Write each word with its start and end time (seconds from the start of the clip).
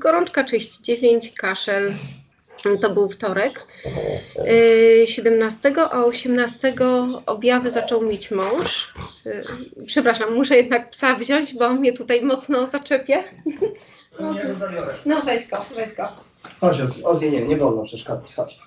Gorączka 0.00 0.44
39, 0.44 1.32
kaszel. 1.34 1.92
To 2.80 2.90
był 2.90 3.08
wtorek. 3.08 3.66
Yy, 5.00 5.06
17, 5.06 5.72
a 5.90 6.04
18 6.04 6.74
objawy 7.26 7.70
zaczął 7.70 8.02
mieć 8.02 8.30
mąż. 8.30 8.94
Yy, 9.24 9.44
Przepraszam, 9.86 10.34
muszę 10.34 10.56
jednak 10.56 10.90
psa 10.90 11.14
wziąć, 11.14 11.54
bo 11.54 11.66
on 11.66 11.78
mnie 11.78 11.92
tutaj 11.92 12.22
mocno 12.22 12.66
nie 14.20 14.54
zabiorę. 14.56 14.94
No 15.06 15.22
weź 15.22 15.48
go, 15.48 15.58
weź 15.76 15.94
go. 15.94 16.08
Chodź, 16.60 16.76
Ozzy, 17.04 17.30
nie, 17.30 17.42
nie 17.42 17.56
wolno 17.56 17.82
przeszkadzać, 17.82 18.34
chodź. 18.36 18.58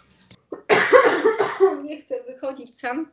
Nie 1.84 2.02
chcę 2.02 2.24
wychodzić 2.24 2.80
sam, 2.80 3.12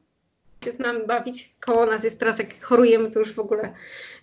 się 0.65 0.73
z 0.73 0.79
nami 0.79 1.07
bawić. 1.07 1.51
Koło 1.61 1.87
nas 1.87 2.05
jest 2.05 2.21
teraz, 2.21 2.39
jak 2.39 2.61
chorujemy, 2.61 3.11
to 3.11 3.21
już 3.21 3.33
w 3.33 3.39
ogóle 3.39 3.73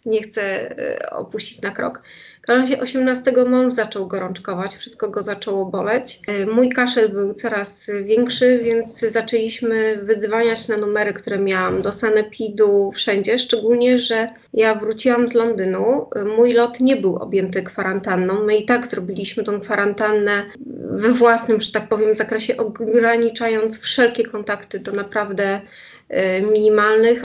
nie 0.05 0.21
chcę 0.21 0.41
e, 0.79 1.09
opuścić 1.09 1.61
na 1.61 1.71
krok. 1.71 2.01
W 2.45 2.49
razie 2.49 2.79
18 2.79 3.33
mąż 3.49 3.73
zaczął 3.73 4.07
gorączkować, 4.07 4.75
wszystko 4.75 5.09
go 5.09 5.23
zaczęło 5.23 5.65
boleć. 5.65 6.21
E, 6.28 6.45
Mój 6.45 6.69
kaszel 6.69 7.09
był 7.09 7.33
coraz 7.33 7.92
większy, 8.04 8.59
więc 8.64 9.00
zaczęliśmy 9.00 9.97
wydzwaniać 10.04 10.68
na 10.68 10.78
numery, 10.78 11.14
które 11.14 11.39
miałam 11.39 11.81
do 11.81 11.92
sanepidu, 11.92 12.92
wszędzie. 12.95 13.39
Szczególnie, 13.39 14.00
że 14.00 14.29
ja 14.54 14.75
wróciłam 14.75 15.29
z 15.29 15.33
Londynu. 15.33 16.07
E, 16.15 16.25
Mój 16.25 16.54
lot 16.54 16.79
nie 16.79 16.95
był 16.95 17.15
objęty 17.15 17.64
kwarantanną. 17.64 18.43
My 18.43 18.57
i 18.57 18.65
tak 18.65 18.87
zrobiliśmy 18.87 19.43
tą 19.43 19.61
kwarantannę 19.61 20.43
we 20.89 21.09
własnym, 21.09 21.61
że 21.61 21.71
tak 21.71 21.89
powiem, 21.89 22.15
zakresie, 22.15 22.57
ograniczając 22.57 23.79
wszelkie 23.79 24.25
kontakty 24.25 24.79
do 24.79 24.91
naprawdę 24.91 25.61
e, 26.09 26.41
minimalnych. 26.41 27.23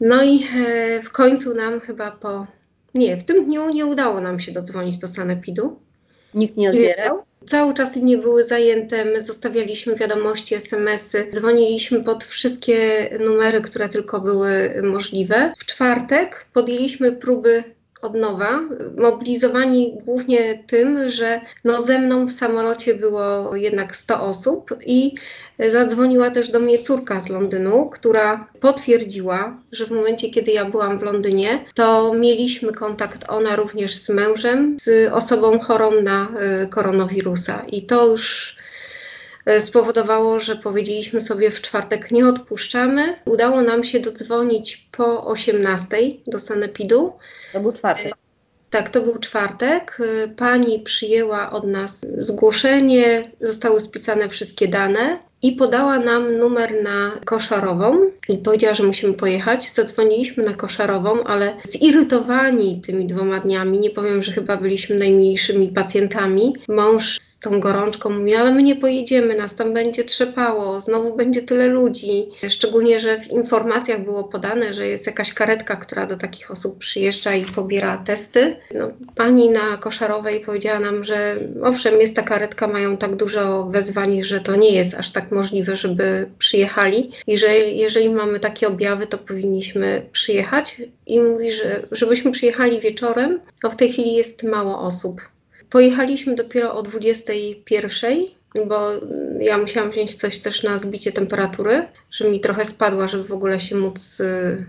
No 0.00 0.22
i 0.22 0.44
e, 0.56 1.02
w 1.02 1.10
końcu 1.10 1.54
nam 1.54 1.80
chyba 1.80 2.10
po. 2.10 2.46
Nie, 2.94 3.16
w 3.16 3.24
tym 3.24 3.44
dniu 3.44 3.70
nie 3.70 3.86
udało 3.86 4.20
nam 4.20 4.40
się 4.40 4.52
dodzwonić 4.52 4.98
do 4.98 5.08
sanepidu. 5.08 5.80
Nikt 6.34 6.56
nie 6.56 6.70
odbierał? 6.70 7.22
Cały 7.46 7.74
czas 7.74 7.96
linie 7.96 8.18
były 8.18 8.44
zajęte, 8.44 9.04
my 9.04 9.22
zostawialiśmy 9.22 9.96
wiadomości, 9.96 10.54
smsy, 10.54 11.26
dzwoniliśmy 11.32 12.04
pod 12.04 12.24
wszystkie 12.24 13.08
numery, 13.20 13.60
które 13.60 13.88
tylko 13.88 14.20
były 14.20 14.82
możliwe. 14.82 15.52
W 15.58 15.66
czwartek 15.66 16.46
podjęliśmy 16.52 17.12
próby 17.12 17.64
od 18.02 18.14
nowa, 18.14 18.60
mobilizowani 18.96 19.98
głównie 20.04 20.64
tym, 20.66 21.10
że 21.10 21.40
no 21.64 21.82
ze 21.82 21.98
mną 21.98 22.26
w 22.26 22.32
samolocie 22.32 22.94
było 22.94 23.56
jednak 23.56 23.96
100 23.96 24.22
osób 24.22 24.70
i 24.86 25.14
zadzwoniła 25.70 26.30
też 26.30 26.50
do 26.50 26.60
mnie 26.60 26.78
córka 26.78 27.20
z 27.20 27.28
Londynu, 27.28 27.90
która 27.90 28.46
potwierdziła, 28.60 29.56
że 29.72 29.86
w 29.86 29.90
momencie, 29.90 30.30
kiedy 30.30 30.50
ja 30.50 30.64
byłam 30.64 30.98
w 30.98 31.02
Londynie, 31.02 31.64
to 31.74 32.14
mieliśmy 32.14 32.72
kontakt 32.72 33.24
ona 33.28 33.56
również 33.56 33.96
z 33.96 34.08
mężem, 34.08 34.76
z 34.80 35.12
osobą 35.12 35.58
chorą 35.58 35.90
na 36.02 36.28
y, 36.64 36.68
koronawirusa. 36.68 37.64
I 37.72 37.82
to 37.82 38.06
już 38.06 38.56
spowodowało, 39.60 40.40
że 40.40 40.56
powiedzieliśmy 40.56 41.20
sobie 41.20 41.50
w 41.50 41.60
czwartek 41.60 42.10
nie 42.10 42.28
odpuszczamy. 42.28 43.14
Udało 43.24 43.62
nam 43.62 43.84
się 43.84 44.00
dodzwonić 44.00 44.88
po 44.92 45.26
18 45.26 45.96
do 46.26 46.40
Sanepidu. 46.40 47.12
To 47.52 47.60
był 47.60 47.72
czwartek. 47.72 48.14
Tak, 48.70 48.90
to 48.90 49.00
był 49.00 49.18
czwartek. 49.18 49.98
Y, 50.00 50.28
Pani 50.28 50.78
przyjęła 50.78 51.50
od 51.50 51.66
nas 51.66 52.00
zgłoszenie, 52.18 53.22
zostały 53.40 53.80
spisane 53.80 54.28
wszystkie 54.28 54.68
dane 54.68 55.18
i 55.42 55.52
podała 55.52 55.98
nam 55.98 56.38
numer 56.38 56.82
na 56.82 57.12
koszarową 57.24 58.00
i 58.28 58.38
powiedziała, 58.38 58.74
że 58.74 58.82
musimy 58.82 59.12
pojechać. 59.12 59.72
Zadzwoniliśmy 59.72 60.44
na 60.44 60.52
koszarową, 60.52 61.24
ale 61.24 61.56
zirytowani 61.64 62.80
tymi 62.80 63.06
dwoma 63.06 63.40
dniami, 63.40 63.78
nie 63.78 63.90
powiem, 63.90 64.22
że 64.22 64.32
chyba 64.32 64.56
byliśmy 64.56 64.96
najmniejszymi 64.96 65.68
pacjentami, 65.68 66.54
mąż 66.68 67.31
tą 67.42 67.60
gorączką 67.60 68.10
mówi, 68.10 68.34
ale 68.34 68.52
my 68.52 68.62
nie 68.62 68.76
pojedziemy, 68.76 69.36
nas 69.36 69.54
tam 69.54 69.74
będzie 69.74 70.04
trzepało, 70.04 70.80
znowu 70.80 71.16
będzie 71.16 71.42
tyle 71.42 71.66
ludzi. 71.66 72.28
Szczególnie, 72.48 73.00
że 73.00 73.20
w 73.20 73.30
informacjach 73.30 74.04
było 74.04 74.24
podane, 74.24 74.74
że 74.74 74.86
jest 74.86 75.06
jakaś 75.06 75.34
karetka, 75.34 75.76
która 75.76 76.06
do 76.06 76.16
takich 76.16 76.50
osób 76.50 76.78
przyjeżdża 76.78 77.34
i 77.34 77.44
pobiera 77.44 78.02
testy. 78.06 78.56
No, 78.74 78.90
pani 79.14 79.50
na 79.50 79.76
koszarowej 79.80 80.40
powiedziała 80.40 80.80
nam, 80.80 81.04
że 81.04 81.36
owszem, 81.62 82.00
jest 82.00 82.16
ta 82.16 82.22
karetka, 82.22 82.66
mają 82.66 82.96
tak 82.96 83.16
dużo 83.16 83.64
wezwań, 83.64 84.24
że 84.24 84.40
to 84.40 84.56
nie 84.56 84.74
jest 84.74 84.94
aż 84.94 85.10
tak 85.10 85.30
możliwe, 85.30 85.76
żeby 85.76 86.28
przyjechali 86.38 87.10
i 87.26 87.38
że 87.38 87.58
jeżeli 87.58 88.10
mamy 88.10 88.40
takie 88.40 88.68
objawy, 88.68 89.06
to 89.06 89.18
powinniśmy 89.18 90.02
przyjechać. 90.12 90.82
I 91.06 91.20
mówi, 91.20 91.52
że 91.52 91.82
żebyśmy 91.92 92.32
przyjechali 92.32 92.80
wieczorem, 92.80 93.40
bo 93.62 93.70
w 93.70 93.76
tej 93.76 93.92
chwili 93.92 94.14
jest 94.14 94.42
mało 94.42 94.80
osób. 94.80 95.20
Pojechaliśmy 95.72 96.34
dopiero 96.34 96.74
o 96.74 96.82
21, 96.82 98.18
bo 98.68 98.90
ja 99.40 99.58
musiałam 99.58 99.90
wziąć 99.90 100.14
coś 100.14 100.38
też 100.38 100.62
na 100.62 100.78
zbicie 100.78 101.12
temperatury, 101.12 101.88
żeby 102.10 102.30
mi 102.30 102.40
trochę 102.40 102.64
spadła, 102.64 103.08
żeby 103.08 103.24
w 103.24 103.32
ogóle 103.32 103.60
się 103.60 103.76
móc 103.76 104.20
y, 104.20 104.66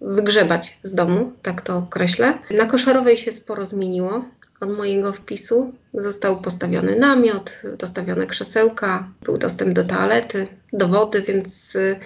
wygrzebać 0.00 0.78
z 0.82 0.94
domu, 0.94 1.32
tak 1.42 1.62
to 1.62 1.76
określę. 1.76 2.38
Na 2.50 2.66
koszarowej 2.66 3.16
się 3.16 3.32
sporo 3.32 3.66
zmieniło. 3.66 4.24
Od 4.60 4.76
mojego 4.76 5.12
wpisu 5.12 5.72
został 5.96 6.40
postawiony 6.40 6.96
namiot, 6.96 7.52
dostawione 7.78 8.26
krzesełka, 8.26 9.08
był 9.22 9.38
dostęp 9.38 9.72
do 9.72 9.84
toalety, 9.84 10.46
do 10.72 10.88
wody, 10.88 11.22
więc 11.22 11.76
y, 11.76 11.96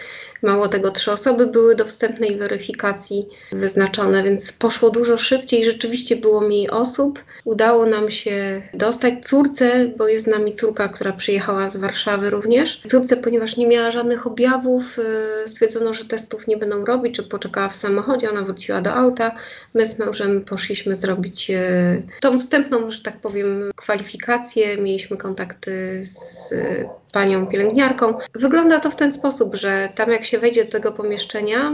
mało 0.43 0.69
tego, 0.69 0.91
trzy 0.91 1.13
osoby 1.13 1.47
były 1.47 1.77
do 1.77 1.85
wstępnej 1.85 2.37
weryfikacji 2.37 3.29
wyznaczone, 3.53 4.23
więc 4.23 4.53
poszło 4.53 4.91
dużo 4.91 5.19
szybciej. 5.19 5.65
Rzeczywiście 5.65 6.17
było 6.17 6.41
mniej 6.41 6.71
osób. 6.71 7.25
Udało 7.45 7.87
nam 7.87 8.11
się 8.11 8.63
dostać 8.75 9.15
córce, 9.27 9.87
bo 9.97 10.09
jest 10.09 10.25
z 10.25 10.29
nami 10.29 10.55
córka, 10.55 10.89
która 10.89 11.13
przyjechała 11.13 11.71
z 11.71 11.77
Warszawy 11.77 12.31
również. 12.31 12.83
Córce, 12.89 13.17
ponieważ 13.17 13.57
nie 13.57 13.67
miała 13.67 13.91
żadnych 13.91 14.27
objawów, 14.27 14.99
y, 15.45 15.49
stwierdzono, 15.49 15.95
że 15.95 16.05
testów 16.05 16.47
nie 16.47 16.57
będą 16.57 16.85
robić, 16.85 17.17
czy 17.17 17.23
poczekała 17.23 17.69
w 17.69 17.77
samochodzie, 17.77 18.31
ona 18.31 18.43
wróciła 18.43 18.81
do 18.81 18.95
auta. 18.95 19.37
My 19.75 19.87
z 19.87 19.99
mężem 19.99 20.45
poszliśmy 20.45 20.95
zrobić 20.95 21.51
y, 21.51 22.03
tą 22.21 22.41
wstępną, 22.41 22.91
że 22.91 23.03
tak 23.03 23.21
powiem, 23.21 23.71
kwalifikację. 23.81 24.77
Mieliśmy 24.77 25.17
kontakty 25.17 26.01
z 26.03 26.53
y, 26.53 26.89
panią 27.13 27.47
pielęgniarką. 27.47 28.15
Wygląda 28.35 28.81
to 28.81 28.91
w 28.91 28.97
ten 28.97 29.13
sposób, 29.13 29.55
że 29.55 29.89
tam 29.95 30.13
jak 30.13 30.25
się 30.25 30.39
wejdzie 30.39 30.65
do 30.65 30.71
tego 30.71 30.93
pomieszczenia, 30.93 31.73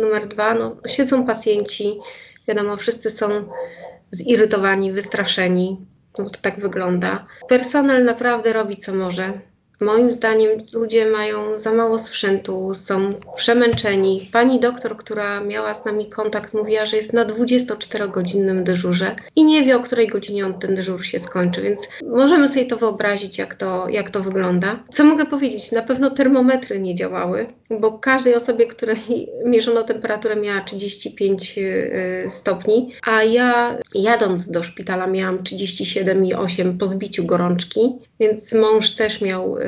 numer 0.00 0.26
dwa, 0.26 0.54
no, 0.54 0.76
siedzą 0.86 1.26
pacjenci, 1.26 1.98
wiadomo, 2.48 2.76
wszyscy 2.76 3.10
są 3.10 3.26
zirytowani, 4.10 4.92
wystraszeni. 4.92 5.86
No 6.18 6.30
to 6.30 6.40
tak 6.42 6.60
wygląda. 6.60 7.26
Personel 7.48 8.04
naprawdę 8.04 8.52
robi 8.52 8.76
co 8.76 8.94
może. 8.94 9.32
Moim 9.80 10.12
zdaniem 10.12 10.50
ludzie 10.72 11.10
mają 11.10 11.58
za 11.58 11.72
mało 11.72 11.98
sprzętu, 11.98 12.74
są 12.74 13.12
przemęczeni. 13.36 14.30
Pani 14.32 14.60
doktor, 14.60 14.96
która 14.96 15.40
miała 15.40 15.74
z 15.74 15.84
nami 15.84 16.06
kontakt, 16.06 16.54
mówiła, 16.54 16.86
że 16.86 16.96
jest 16.96 17.12
na 17.12 17.24
24-godzinnym 17.24 18.62
dyżurze 18.62 19.16
i 19.36 19.44
nie 19.44 19.64
wie, 19.64 19.76
o 19.76 19.80
której 19.80 20.06
godzinie 20.06 20.46
on 20.46 20.58
ten 20.58 20.74
dyżur 20.74 21.04
się 21.04 21.18
skończy, 21.18 21.62
więc 21.62 21.88
możemy 22.02 22.48
sobie 22.48 22.66
to 22.66 22.76
wyobrazić, 22.76 23.38
jak 23.38 23.54
to, 23.54 23.88
jak 23.88 24.10
to 24.10 24.20
wygląda. 24.20 24.84
Co 24.92 25.04
mogę 25.04 25.26
powiedzieć? 25.26 25.72
Na 25.72 25.82
pewno 25.82 26.10
termometry 26.10 26.80
nie 26.80 26.94
działały, 26.94 27.46
bo 27.80 27.98
każdej 27.98 28.34
osobie, 28.34 28.66
której 28.66 28.96
mierzono 29.44 29.82
temperaturę, 29.82 30.36
miała 30.36 30.60
35 30.60 31.58
y, 31.58 32.26
stopni, 32.28 32.92
a 33.06 33.22
ja 33.22 33.78
jadąc 33.94 34.50
do 34.50 34.62
szpitala 34.62 35.06
miałam 35.06 35.38
37,8 35.38 36.78
po 36.78 36.86
zbiciu 36.86 37.24
gorączki, 37.24 37.80
więc 38.20 38.52
mąż 38.52 38.90
też 38.90 39.20
miał 39.20 39.58
y, 39.58 39.65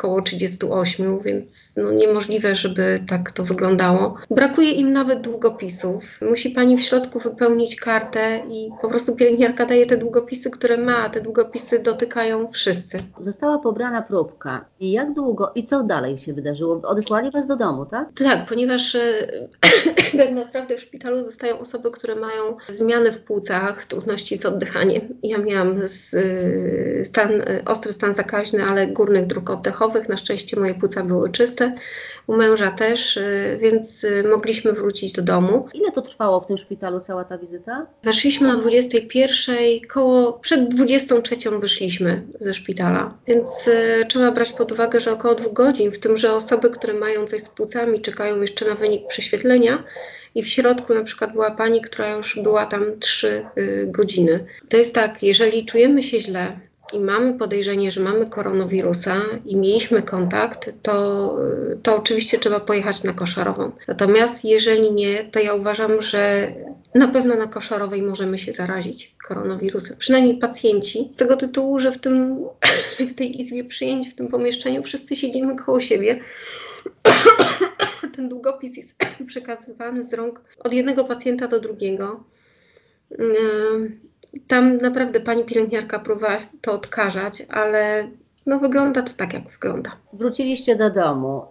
koło 0.00 0.22
38, 0.22 1.20
więc 1.20 1.72
no 1.76 1.92
niemożliwe, 1.92 2.54
żeby 2.54 3.00
tak 3.08 3.32
to 3.32 3.44
wyglądało. 3.44 4.14
Brakuje 4.30 4.70
im 4.70 4.92
nawet 4.92 5.20
długopisów. 5.20 6.04
Musi 6.22 6.50
pani 6.50 6.76
w 6.76 6.80
środku 6.80 7.18
wypełnić 7.18 7.76
kartę 7.76 8.42
i 8.50 8.70
po 8.82 8.88
prostu 8.88 9.16
pielęgniarka 9.16 9.66
daje 9.66 9.86
te 9.86 9.96
długopisy, 9.96 10.50
które 10.50 10.76
ma, 10.76 10.96
a 10.96 11.08
te 11.08 11.20
długopisy 11.20 11.78
dotykają 11.78 12.52
wszyscy. 12.52 12.98
Została 13.20 13.58
pobrana 13.58 14.02
próbka. 14.02 14.64
I 14.80 14.92
jak 14.92 15.14
długo 15.14 15.52
i 15.54 15.64
co 15.64 15.82
dalej 15.82 16.18
się 16.18 16.32
wydarzyło? 16.32 16.80
Odesłali 16.84 17.30
was 17.30 17.46
do 17.46 17.56
domu, 17.56 17.86
tak? 17.86 18.08
Tak, 18.14 18.46
ponieważ 18.48 18.94
e, 18.94 19.28
tak 20.18 20.32
naprawdę 20.32 20.76
w 20.76 20.80
szpitalu 20.80 21.24
zostają 21.24 21.58
osoby, 21.58 21.90
które 21.90 22.14
mają 22.14 22.56
zmiany 22.68 23.12
w 23.12 23.20
płucach, 23.20 23.84
trudności 23.84 24.36
z 24.38 24.46
oddychaniem. 24.46 25.02
Ja 25.22 25.38
miałam 25.38 25.88
z, 25.88 26.14
e, 26.14 27.04
stan, 27.04 27.30
ostry 27.66 27.92
stan 27.92 28.14
zakaźny, 28.14 28.64
ale 28.64 28.86
górnych 28.86 29.26
dróg 29.26 29.37
dróg 29.38 29.50
oddechowych. 29.50 30.08
Na 30.08 30.16
szczęście 30.16 30.60
moje 30.60 30.74
płuca 30.74 31.04
były 31.04 31.30
czyste, 31.30 31.74
u 32.26 32.36
męża 32.36 32.70
też, 32.70 33.16
y, 33.16 33.58
więc 33.60 34.04
y, 34.04 34.24
mogliśmy 34.30 34.72
wrócić 34.72 35.12
do 35.12 35.22
domu. 35.22 35.68
Ile 35.74 35.92
to 35.92 36.02
trwało 36.02 36.40
w 36.40 36.46
tym 36.46 36.58
szpitalu, 36.58 37.00
cała 37.00 37.24
ta 37.24 37.38
wizyta? 37.38 37.86
Weszliśmy 38.04 38.52
o 38.52 38.56
21, 38.56 39.56
koło 39.88 40.32
przed 40.32 40.68
23 40.68 41.36
wyszliśmy 41.60 42.22
ze 42.40 42.54
szpitala, 42.54 43.08
więc 43.26 43.68
y, 43.68 44.06
trzeba 44.08 44.32
brać 44.32 44.52
pod 44.52 44.72
uwagę, 44.72 45.00
że 45.00 45.12
około 45.12 45.34
dwóch 45.34 45.52
godzin, 45.52 45.92
w 45.92 45.98
tym, 45.98 46.16
że 46.16 46.32
osoby, 46.32 46.70
które 46.70 46.94
mają 46.94 47.26
coś 47.26 47.40
z 47.40 47.48
płucami, 47.48 48.00
czekają 48.00 48.40
jeszcze 48.40 48.68
na 48.68 48.74
wynik 48.74 49.06
prześwietlenia. 49.06 49.84
I 50.34 50.42
w 50.42 50.48
środku 50.48 50.94
na 50.94 51.04
przykład 51.04 51.32
była 51.32 51.50
pani, 51.50 51.80
która 51.80 52.10
już 52.10 52.38
była 52.42 52.66
tam 52.66 52.84
3 53.00 53.46
y, 53.58 53.86
godziny. 53.86 54.44
To 54.68 54.76
jest 54.76 54.94
tak, 54.94 55.22
jeżeli 55.22 55.66
czujemy 55.66 56.02
się 56.02 56.20
źle 56.20 56.67
i 56.92 57.00
mamy 57.00 57.34
podejrzenie, 57.34 57.92
że 57.92 58.00
mamy 58.00 58.26
koronawirusa 58.26 59.16
i 59.46 59.56
mieliśmy 59.56 60.02
kontakt, 60.02 60.72
to, 60.82 61.36
to 61.82 61.96
oczywiście 61.96 62.38
trzeba 62.38 62.60
pojechać 62.60 63.02
na 63.02 63.12
koszarową. 63.12 63.72
Natomiast 63.88 64.44
jeżeli 64.44 64.92
nie, 64.92 65.24
to 65.24 65.40
ja 65.40 65.54
uważam, 65.54 66.02
że 66.02 66.52
na 66.94 67.08
pewno 67.08 67.36
na 67.36 67.46
koszarowej 67.46 68.02
możemy 68.02 68.38
się 68.38 68.52
zarazić 68.52 69.16
koronawirusem. 69.28 69.96
Przynajmniej 69.96 70.38
pacjenci. 70.38 71.10
Z 71.14 71.18
tego 71.18 71.36
tytułu, 71.36 71.80
że 71.80 71.92
w, 71.92 71.98
tym, 71.98 72.44
w 73.10 73.14
tej 73.14 73.40
izbie 73.40 73.64
przyjęć, 73.64 74.08
w 74.08 74.14
tym 74.14 74.28
pomieszczeniu 74.28 74.82
wszyscy 74.82 75.16
siedzimy 75.16 75.56
koło 75.56 75.80
siebie. 75.80 76.20
Ten 78.16 78.28
długopis 78.28 78.76
jest 78.76 78.96
przekazywany 79.26 80.04
z 80.04 80.14
rąk 80.14 80.40
od 80.58 80.72
jednego 80.72 81.04
pacjenta 81.04 81.48
do 81.48 81.60
drugiego. 81.60 82.24
Tam 84.46 84.76
naprawdę 84.76 85.20
pani 85.20 85.44
pielęgniarka 85.44 85.98
próbowała 85.98 86.38
to 86.60 86.72
odkażać, 86.72 87.42
ale 87.48 88.08
no 88.46 88.58
wygląda 88.58 89.02
to 89.02 89.12
tak, 89.16 89.32
jak 89.32 89.50
wygląda. 89.50 89.96
Wróciliście 90.12 90.76
do 90.76 90.90
domu. 90.90 91.42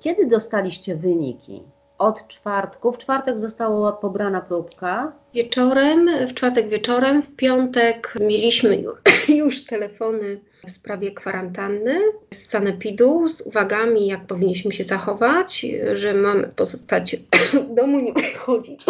Kiedy 0.00 0.26
dostaliście 0.26 0.96
wyniki? 0.96 1.62
Od 1.98 2.28
czwartku. 2.28 2.92
W 2.92 2.98
czwartek 2.98 3.38
została 3.38 3.92
pobrana 3.92 4.40
próbka. 4.40 5.12
Wieczorem, 5.34 6.10
w 6.28 6.34
czwartek 6.34 6.68
wieczorem, 6.68 7.22
w 7.22 7.36
piątek 7.36 8.14
mieliśmy 8.20 8.76
ju- 8.76 8.96
już 9.42 9.64
telefony 9.64 10.40
w 10.66 10.70
sprawie 10.70 11.10
kwarantanny 11.10 12.00
z 12.30 12.46
sanepidu 12.46 13.28
z 13.28 13.40
uwagami, 13.40 14.06
jak 14.06 14.26
powinniśmy 14.26 14.72
się 14.72 14.84
zachować, 14.84 15.66
że 15.94 16.14
mamy 16.14 16.48
pozostać 16.48 17.16
w 17.70 17.74
domu, 17.74 18.00
nie 18.00 18.12
wychodzić. 18.12 18.84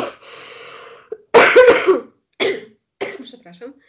Przepraszam. 3.61 3.81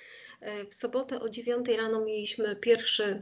W 0.70 0.74
sobotę 0.74 1.20
o 1.20 1.30
9 1.30 1.68
rano 1.78 2.06
mieliśmy 2.06 2.56
pierwszy 2.56 3.22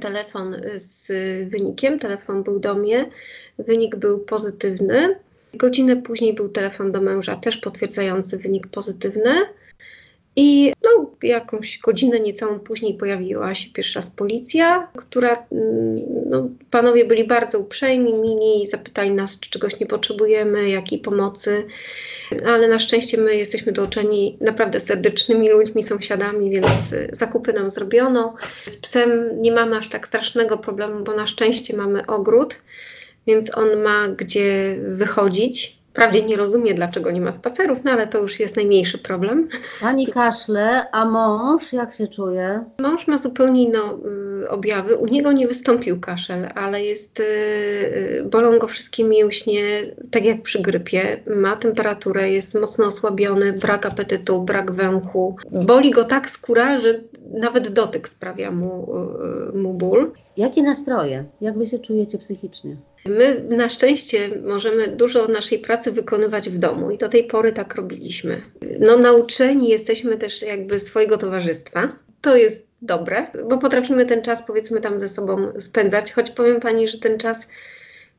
telefon 0.00 0.56
z 0.74 1.06
wynikiem. 1.50 1.98
Telefon 1.98 2.42
był 2.42 2.60
do 2.60 2.74
mnie. 2.74 3.10
Wynik 3.58 3.96
był 3.96 4.18
pozytywny. 4.18 5.18
Godzinę 5.54 5.96
później 5.96 6.34
był 6.34 6.48
telefon 6.48 6.92
do 6.92 7.00
męża, 7.00 7.36
też 7.36 7.56
potwierdzający 7.56 8.38
wynik 8.38 8.66
pozytywny. 8.66 9.34
I 10.36 10.72
no, 10.84 11.10
jakąś 11.22 11.78
godzinę 11.78 12.20
niecałą 12.20 12.58
później 12.58 12.94
pojawiła 12.94 13.54
się 13.54 13.70
pierwszy 13.70 13.94
raz 13.94 14.10
policja, 14.10 14.88
która, 14.96 15.46
mm, 15.52 15.96
no, 16.30 16.48
panowie 16.70 17.04
byli 17.04 17.24
bardzo 17.24 17.58
uprzejmi, 17.58 18.12
mili, 18.14 18.66
zapytali 18.66 19.10
nas, 19.10 19.40
czy 19.40 19.50
czegoś 19.50 19.80
nie 19.80 19.86
potrzebujemy, 19.86 20.68
jakiej 20.70 20.98
pomocy, 20.98 21.66
ale 22.46 22.68
na 22.68 22.78
szczęście 22.78 23.18
my 23.18 23.36
jesteśmy 23.36 23.72
dołączeni 23.72 24.36
naprawdę 24.40 24.80
serdecznymi 24.80 25.48
ludźmi, 25.48 25.82
sąsiadami, 25.82 26.50
więc 26.50 26.94
zakupy 27.12 27.52
nam 27.52 27.70
zrobiono. 27.70 28.34
Z 28.66 28.76
psem 28.76 29.42
nie 29.42 29.52
mamy 29.52 29.76
aż 29.76 29.88
tak 29.88 30.06
strasznego 30.06 30.58
problemu, 30.58 31.04
bo 31.04 31.14
na 31.14 31.26
szczęście 31.26 31.76
mamy 31.76 32.06
ogród, 32.06 32.56
więc 33.26 33.56
on 33.58 33.82
ma 33.82 34.08
gdzie 34.08 34.76
wychodzić. 34.88 35.77
Wprawdzie 35.98 36.22
nie 36.22 36.36
rozumie, 36.36 36.74
dlaczego 36.74 37.10
nie 37.10 37.20
ma 37.20 37.32
spacerów, 37.32 37.78
no 37.84 37.90
ale 37.90 38.06
to 38.06 38.18
już 38.18 38.40
jest 38.40 38.56
najmniejszy 38.56 38.98
problem. 38.98 39.48
Pani 39.80 40.06
kaszle, 40.06 40.90
a 40.90 41.04
mąż 41.04 41.72
jak 41.72 41.94
się 41.94 42.08
czuje? 42.08 42.64
Mąż 42.80 43.06
ma 43.06 43.18
zupełnie 43.18 43.64
inne 43.64 43.78
y, 44.42 44.48
objawy. 44.48 44.96
U 44.96 45.06
niego 45.06 45.32
nie 45.32 45.48
wystąpił 45.48 46.00
kaszel, 46.00 46.48
ale 46.54 46.84
jest, 46.84 47.20
y, 47.20 47.22
y, 47.22 48.24
bolą 48.30 48.58
go 48.58 48.68
wszystkie 48.68 49.04
mięśnie, 49.04 49.62
tak 50.10 50.24
jak 50.24 50.42
przy 50.42 50.62
grypie. 50.62 51.20
Ma 51.36 51.56
temperaturę, 51.56 52.30
jest 52.30 52.60
mocno 52.60 52.86
osłabiony, 52.86 53.52
brak 53.52 53.86
apetytu, 53.86 54.42
brak 54.42 54.72
węchu. 54.72 55.36
Boli 55.50 55.90
go 55.90 56.04
tak 56.04 56.30
skóra, 56.30 56.80
że 56.80 57.00
nawet 57.30 57.68
dotyk 57.68 58.08
sprawia 58.08 58.50
mu, 58.50 58.88
mu 59.54 59.74
ból. 59.74 60.12
Jakie 60.36 60.62
nastroje? 60.62 61.24
Jak 61.40 61.58
wy 61.58 61.66
się 61.66 61.78
czujecie 61.78 62.18
psychicznie? 62.18 62.76
My 63.08 63.44
na 63.48 63.68
szczęście 63.68 64.28
możemy 64.44 64.88
dużo 64.88 65.28
naszej 65.28 65.58
pracy 65.58 65.92
wykonywać 65.92 66.50
w 66.50 66.58
domu 66.58 66.90
i 66.90 66.98
do 66.98 67.08
tej 67.08 67.24
pory 67.24 67.52
tak 67.52 67.74
robiliśmy. 67.74 68.42
No 68.80 68.96
nauczeni 68.96 69.68
jesteśmy 69.68 70.16
też 70.16 70.42
jakby 70.42 70.80
swojego 70.80 71.18
towarzystwa. 71.18 71.88
To 72.20 72.36
jest 72.36 72.66
dobre, 72.82 73.26
bo 73.48 73.58
potrafimy 73.58 74.06
ten 74.06 74.22
czas 74.22 74.46
powiedzmy 74.46 74.80
tam 74.80 75.00
ze 75.00 75.08
sobą 75.08 75.52
spędzać, 75.58 76.12
choć 76.12 76.30
powiem 76.30 76.60
Pani, 76.60 76.88
że 76.88 76.98
ten 76.98 77.18
czas, 77.18 77.48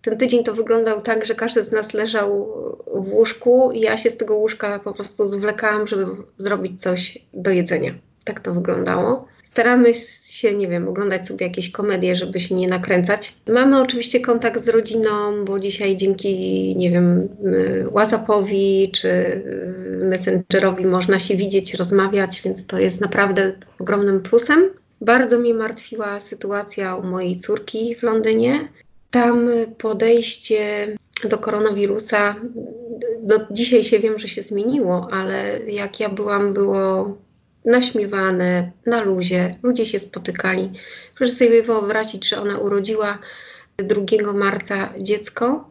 ten 0.01 0.17
tydzień 0.17 0.43
to 0.43 0.53
wyglądał 0.53 1.01
tak, 1.01 1.25
że 1.25 1.35
każdy 1.35 1.63
z 1.63 1.71
nas 1.71 1.93
leżał 1.93 2.53
w 2.95 3.13
łóżku 3.13 3.71
i 3.73 3.79
ja 3.79 3.97
się 3.97 4.09
z 4.09 4.17
tego 4.17 4.35
łóżka 4.35 4.79
po 4.79 4.93
prostu 4.93 5.27
zwlekałam, 5.27 5.87
żeby 5.87 6.05
zrobić 6.37 6.81
coś 6.81 7.17
do 7.33 7.51
jedzenia. 7.51 8.08
Tak 8.23 8.39
to 8.39 8.53
wyglądało. 8.53 9.27
Staramy 9.43 9.93
się, 10.29 10.53
nie 10.53 10.67
wiem, 10.67 10.87
oglądać 10.87 11.27
sobie 11.27 11.45
jakieś 11.45 11.71
komedie, 11.71 12.15
żeby 12.15 12.39
się 12.39 12.55
nie 12.55 12.67
nakręcać. 12.67 13.35
Mamy 13.47 13.81
oczywiście 13.81 14.19
kontakt 14.19 14.61
z 14.61 14.67
rodziną, 14.67 15.45
bo 15.45 15.59
dzisiaj 15.59 15.97
dzięki, 15.97 16.75
nie 16.77 16.91
wiem, 16.91 17.29
y, 17.45 17.87
WhatsAppowi 17.91 18.91
czy 18.93 19.07
y, 19.09 20.05
Messengerowi 20.05 20.85
można 20.85 21.19
się 21.19 21.35
widzieć, 21.35 21.73
rozmawiać, 21.73 22.41
więc 22.41 22.65
to 22.65 22.79
jest 22.79 23.01
naprawdę 23.01 23.53
ogromnym 23.79 24.21
plusem. 24.21 24.69
Bardzo 25.01 25.39
mnie 25.39 25.53
martwiła 25.53 26.19
sytuacja 26.19 26.95
u 26.95 27.07
mojej 27.07 27.39
córki 27.39 27.95
w 27.95 28.03
Londynie. 28.03 28.69
Tam 29.11 29.49
podejście 29.77 30.87
do 31.29 31.37
koronawirusa, 31.37 32.35
no 33.23 33.35
dzisiaj 33.51 33.83
się 33.83 33.99
wiem, 33.99 34.19
że 34.19 34.27
się 34.27 34.41
zmieniło, 34.41 35.07
ale 35.11 35.59
jak 35.67 35.99
ja 35.99 36.09
byłam, 36.09 36.53
było 36.53 37.17
naśmiewane, 37.69 38.71
na 38.85 39.01
luzie, 39.01 39.55
ludzie 39.63 39.85
się 39.85 39.99
spotykali. 39.99 40.71
Proszę 41.17 41.33
sobie 41.33 41.63
wyobrazić, 41.63 42.29
że 42.29 42.41
ona 42.41 42.57
urodziła 42.57 43.17
2 43.77 44.33
marca 44.33 44.89
dziecko 44.97 45.69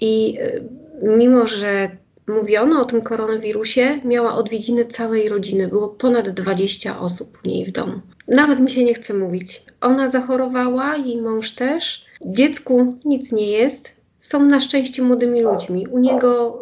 i 0.00 0.38
y, 0.40 0.62
mimo, 1.02 1.46
że 1.46 1.90
mówiono 2.28 2.80
o 2.80 2.84
tym 2.84 3.02
koronawirusie, 3.02 4.00
miała 4.04 4.34
odwiedziny 4.34 4.84
całej 4.84 5.28
rodziny. 5.28 5.68
Było 5.68 5.88
ponad 5.88 6.28
20 6.28 7.00
osób 7.00 7.38
u 7.44 7.48
niej 7.48 7.66
w 7.66 7.72
domu. 7.72 8.00
Nawet 8.28 8.60
mi 8.60 8.70
się 8.70 8.84
nie 8.84 8.94
chce 8.94 9.14
mówić. 9.14 9.62
Ona 9.80 10.08
zachorowała, 10.08 10.96
jej 10.96 11.22
mąż 11.22 11.52
też. 11.52 12.06
Dziecku 12.24 12.94
nic 13.04 13.32
nie 13.32 13.50
jest. 13.50 13.96
Są 14.20 14.44
na 14.44 14.60
szczęście 14.60 15.02
młodymi 15.02 15.42
ludźmi. 15.42 15.86
U 15.86 15.98
niego 15.98 16.60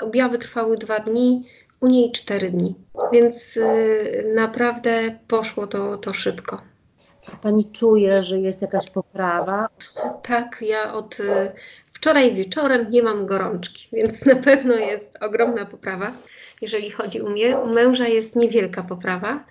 y, 0.00 0.04
objawy 0.04 0.38
trwały 0.38 0.78
dwa 0.78 0.98
dni, 0.98 1.44
u 1.80 1.86
niej 1.86 2.12
cztery 2.12 2.50
dni. 2.50 2.74
Więc 3.12 3.56
y, 3.56 4.32
naprawdę 4.34 5.18
poszło 5.28 5.66
to, 5.66 5.98
to 5.98 6.12
szybko. 6.12 6.60
A 7.32 7.36
pani 7.36 7.72
czuje, 7.72 8.22
że 8.22 8.38
jest 8.38 8.62
jakaś 8.62 8.90
poprawa? 8.90 9.68
Tak, 10.22 10.56
ja 10.60 10.94
od 10.94 11.20
y, 11.20 11.52
wczoraj 11.92 12.34
wieczorem 12.34 12.90
nie 12.90 13.02
mam 13.02 13.26
gorączki, 13.26 13.88
więc 13.92 14.24
na 14.26 14.36
pewno 14.36 14.74
jest 14.74 15.22
ogromna 15.22 15.66
poprawa. 15.66 16.12
Jeżeli 16.60 16.90
chodzi 16.90 17.22
o 17.22 17.30
mnie, 17.30 17.58
u 17.58 17.66
męża 17.66 18.08
jest 18.08 18.36
niewielka 18.36 18.82
poprawa. 18.82 19.44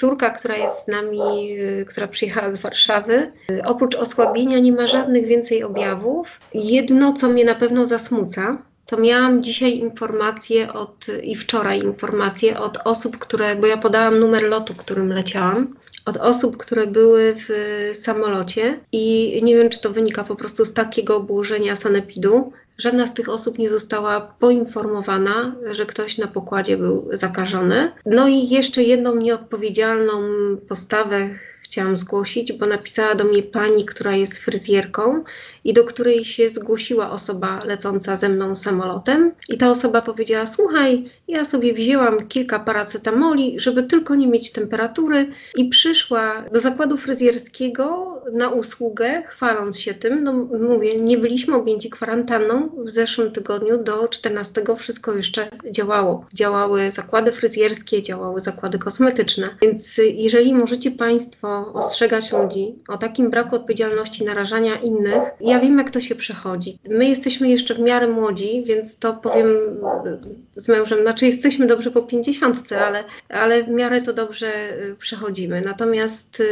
Córka, 0.00 0.30
która 0.30 0.56
jest 0.56 0.84
z 0.84 0.88
nami, 0.88 1.20
y, 1.60 1.84
która 1.88 2.08
przyjechała 2.08 2.52
z 2.52 2.58
Warszawy, 2.58 3.32
y, 3.50 3.64
oprócz 3.64 3.94
osłabienia 3.94 4.58
nie 4.58 4.72
ma 4.72 4.86
żadnych 4.86 5.26
więcej 5.26 5.62
objawów. 5.62 6.40
Jedno, 6.54 7.12
co 7.12 7.28
mnie 7.28 7.44
na 7.44 7.54
pewno 7.54 7.86
zasmuca, 7.86 8.58
to 8.90 8.96
miałam 8.96 9.42
dzisiaj 9.42 9.78
informacje 9.78 10.72
od, 10.72 11.06
i 11.22 11.36
wczoraj 11.36 11.80
informacje 11.80 12.60
od 12.60 12.78
osób, 12.84 13.18
które, 13.18 13.56
bo 13.56 13.66
ja 13.66 13.76
podałam 13.76 14.18
numer 14.18 14.42
lotu, 14.42 14.74
którym 14.74 15.12
leciałam, 15.12 15.74
od 16.06 16.16
osób, 16.16 16.56
które 16.56 16.86
były 16.86 17.34
w 17.36 17.50
samolocie 17.96 18.80
i 18.92 19.40
nie 19.42 19.56
wiem, 19.56 19.68
czy 19.68 19.80
to 19.80 19.90
wynika 19.90 20.24
po 20.24 20.36
prostu 20.36 20.64
z 20.64 20.72
takiego 20.72 21.16
obłożenia 21.16 21.76
sanepidu. 21.76 22.52
Żadna 22.78 23.06
z 23.06 23.14
tych 23.14 23.28
osób 23.28 23.58
nie 23.58 23.70
została 23.70 24.20
poinformowana, 24.20 25.54
że 25.72 25.86
ktoś 25.86 26.18
na 26.18 26.26
pokładzie 26.26 26.76
był 26.76 27.08
zakażony. 27.12 27.92
No 28.06 28.28
i 28.28 28.48
jeszcze 28.48 28.82
jedną 28.82 29.16
nieodpowiedzialną 29.16 30.12
postawę 30.68 31.30
chciałam 31.70 31.96
zgłosić, 31.96 32.52
bo 32.52 32.66
napisała 32.66 33.14
do 33.14 33.24
mnie 33.24 33.42
pani, 33.42 33.84
która 33.84 34.16
jest 34.16 34.38
fryzjerką 34.38 35.24
i 35.64 35.72
do 35.72 35.84
której 35.84 36.24
się 36.24 36.48
zgłosiła 36.48 37.10
osoba 37.10 37.60
lecąca 37.64 38.16
ze 38.16 38.28
mną 38.28 38.56
samolotem. 38.56 39.32
I 39.48 39.58
ta 39.58 39.70
osoba 39.70 40.02
powiedziała: 40.02 40.46
Słuchaj, 40.46 41.10
ja 41.28 41.44
sobie 41.44 41.74
wzięłam 41.74 42.28
kilka 42.28 42.58
paracetamoli, 42.58 43.60
żeby 43.60 43.82
tylko 43.82 44.14
nie 44.14 44.26
mieć 44.26 44.52
temperatury, 44.52 45.26
i 45.56 45.68
przyszła 45.68 46.44
do 46.52 46.60
zakładu 46.60 46.96
fryzjerskiego 46.96 48.19
na 48.32 48.48
usługę, 48.48 49.22
chwaląc 49.26 49.78
się 49.78 49.94
tym. 49.94 50.24
No 50.24 50.32
mówię, 50.60 50.96
nie 50.96 51.18
byliśmy 51.18 51.54
objęci 51.54 51.90
kwarantanną. 51.90 52.68
W 52.84 52.90
zeszłym 52.90 53.32
tygodniu 53.32 53.84
do 53.84 54.08
14 54.08 54.62
wszystko 54.78 55.14
jeszcze 55.14 55.50
działało. 55.70 56.26
Działały 56.34 56.90
zakłady 56.90 57.32
fryzjerskie, 57.32 58.02
działały 58.02 58.40
zakłady 58.40 58.78
kosmetyczne. 58.78 59.48
Więc 59.62 59.98
y, 59.98 60.06
jeżeli 60.06 60.54
możecie 60.54 60.90
Państwo 60.90 61.72
ostrzegać 61.72 62.32
ludzi 62.32 62.74
o 62.88 62.98
takim 62.98 63.30
braku 63.30 63.56
odpowiedzialności, 63.56 64.24
narażania 64.24 64.76
innych, 64.76 65.22
ja 65.40 65.60
wiem, 65.60 65.78
jak 65.78 65.90
to 65.90 66.00
się 66.00 66.14
przechodzi. 66.14 66.78
My 66.88 67.08
jesteśmy 67.08 67.48
jeszcze 67.48 67.74
w 67.74 67.78
miarę 67.78 68.08
młodzi, 68.08 68.62
więc 68.66 68.98
to 68.98 69.12
powiem 69.12 69.46
y, 70.56 70.60
z 70.60 70.68
mężem, 70.68 71.02
znaczy 71.02 71.26
jesteśmy 71.26 71.66
dobrze 71.66 71.90
po 71.90 72.02
50, 72.02 72.72
ale, 72.72 73.04
ale 73.28 73.62
w 73.62 73.68
miarę 73.68 74.02
to 74.02 74.12
dobrze 74.12 74.46
y, 74.80 74.96
przechodzimy. 74.98 75.60
Natomiast 75.60 76.40
y, 76.40 76.44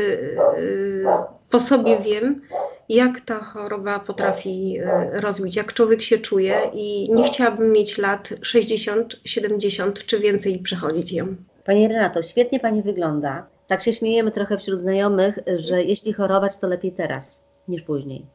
y, 0.59 1.05
po 1.51 1.61
sobie 1.61 1.99
wiem, 1.99 2.43
jak 2.89 3.21
ta 3.21 3.39
choroba 3.39 3.99
potrafi 3.99 4.79
y, 4.81 5.21
rozbić, 5.21 5.57
jak 5.57 5.73
człowiek 5.73 6.03
się 6.03 6.19
czuje 6.19 6.71
i 6.75 7.13
nie 7.13 7.25
chciałabym 7.25 7.73
mieć 7.73 7.99
lat 7.99 8.35
60, 8.43 9.21
70 9.25 10.07
czy 10.07 10.19
więcej 10.19 10.55
i 10.55 10.59
przechodzić 10.59 11.13
ją. 11.13 11.37
Pani 11.65 11.89
Renato, 11.89 12.23
świetnie 12.23 12.61
Pani 12.61 12.83
wygląda. 12.83 13.47
Tak 13.67 13.83
się 13.83 13.93
śmiejemy 13.93 14.31
trochę 14.31 14.59
wśród 14.59 14.81
znajomych, 14.81 15.39
że 15.57 15.85
jeśli 15.85 16.13
chorować, 16.13 16.57
to 16.57 16.67
lepiej 16.67 16.93
teraz 16.93 17.45
niż 17.69 17.83
później. 17.83 18.27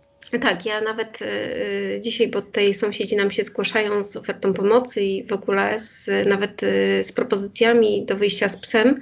Tak, 0.41 0.65
ja 0.65 0.81
nawet 0.81 1.21
y, 1.21 1.99
dzisiaj, 1.99 2.27
bo 2.27 2.41
tutaj 2.41 2.73
sąsiedzi 2.73 3.15
nam 3.15 3.31
się 3.31 3.43
zgłaszają 3.43 4.03
z 4.03 4.15
ofertą 4.15 4.53
pomocy 4.53 5.01
i 5.01 5.27
w 5.27 5.33
ogóle 5.33 5.79
z, 5.79 6.09
nawet 6.27 6.63
y, 6.63 7.03
z 7.03 7.11
propozycjami 7.11 8.05
do 8.05 8.15
wyjścia 8.15 8.49
z 8.49 8.57
psem. 8.57 9.01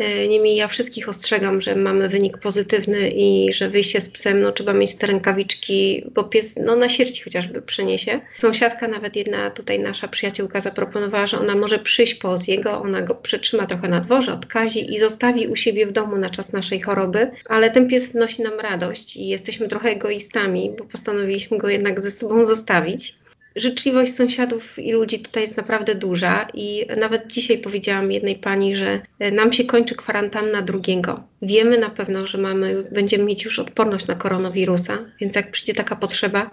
Y, 0.00 0.28
Niemniej 0.28 0.56
ja 0.56 0.68
wszystkich 0.68 1.08
ostrzegam, 1.08 1.60
że 1.60 1.76
mamy 1.76 2.08
wynik 2.08 2.38
pozytywny 2.38 3.10
i 3.10 3.52
że 3.52 3.68
wyjście 3.68 4.00
z 4.00 4.08
psem, 4.08 4.40
no 4.40 4.52
trzeba 4.52 4.72
mieć 4.72 4.94
te 4.96 5.06
rękawiczki, 5.06 6.04
bo 6.14 6.24
pies 6.24 6.56
no, 6.56 6.76
na 6.76 6.88
sierści 6.88 7.22
chociażby 7.22 7.62
przyniesie. 7.62 8.20
Sąsiadka, 8.38 8.88
nawet 8.88 9.16
jedna 9.16 9.50
tutaj 9.50 9.78
nasza 9.80 10.08
przyjaciółka 10.08 10.60
zaproponowała, 10.60 11.26
że 11.26 11.38
ona 11.40 11.54
może 11.54 11.78
przyjść 11.78 12.14
po 12.14 12.30
Oziego, 12.30 12.82
ona 12.82 13.02
go 13.02 13.14
przytrzyma 13.14 13.66
trochę 13.66 13.88
na 13.88 14.00
dworze, 14.00 14.32
odkazi 14.32 14.94
i 14.94 15.00
zostawi 15.00 15.48
u 15.48 15.56
siebie 15.56 15.86
w 15.86 15.92
domu 15.92 16.16
na 16.16 16.30
czas 16.30 16.52
naszej 16.52 16.80
choroby, 16.80 17.30
ale 17.48 17.70
ten 17.70 17.88
pies 17.88 18.06
wnosi 18.06 18.42
nam 18.42 18.60
radość 18.60 19.16
i 19.16 19.28
jesteśmy 19.28 19.68
trochę 19.68 19.88
egoistami, 19.88 20.74
bo 20.78 20.84
postanowiliśmy 20.84 21.58
go 21.58 21.68
jednak 21.68 22.00
ze 22.00 22.10
sobą 22.10 22.46
zostawić. 22.46 23.19
Życzliwość 23.60 24.14
sąsiadów 24.14 24.78
i 24.78 24.92
ludzi 24.92 25.18
tutaj 25.18 25.42
jest 25.42 25.56
naprawdę 25.56 25.94
duża 25.94 26.48
i 26.54 26.86
nawet 26.96 27.26
dzisiaj 27.26 27.58
powiedziałam 27.58 28.12
jednej 28.12 28.36
pani, 28.36 28.76
że 28.76 29.00
e, 29.18 29.30
nam 29.30 29.52
się 29.52 29.64
kończy 29.64 29.94
kwarantanna 29.94 30.62
drugiego. 30.62 31.24
Wiemy 31.42 31.78
na 31.78 31.90
pewno, 31.90 32.26
że 32.26 32.38
mamy, 32.38 32.82
będziemy 32.92 33.24
mieć 33.24 33.44
już 33.44 33.58
odporność 33.58 34.06
na 34.06 34.14
koronawirusa, 34.14 34.98
więc 35.20 35.34
jak 35.34 35.50
przyjdzie 35.50 35.74
taka 35.74 35.96
potrzeba, 35.96 36.50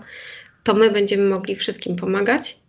to 0.64 0.74
my 0.74 0.92
będziemy 0.92 1.30
mogli 1.30 1.56
wszystkim 1.56 1.96
pomagać. 1.96 2.60